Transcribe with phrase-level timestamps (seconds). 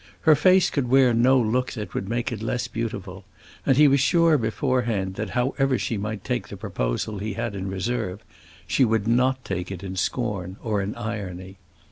[0.21, 3.23] Her face could wear no look that would make it less beautiful,
[3.67, 7.67] and he was sure beforehand that however she might take the proposal he had in
[7.69, 8.23] reserve,
[8.65, 11.59] she would not take it in scorn or in irony.